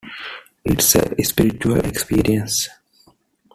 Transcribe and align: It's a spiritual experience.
It's 0.65 0.95
a 0.95 1.13
spiritual 1.23 1.77
experience. 1.77 2.67